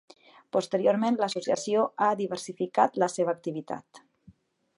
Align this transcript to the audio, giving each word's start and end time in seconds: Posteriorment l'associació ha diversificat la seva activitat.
Posteriorment 0.55 1.19
l'associació 1.23 1.83
ha 2.07 2.09
diversificat 2.23 3.01
la 3.05 3.11
seva 3.19 3.37
activitat. 3.39 4.03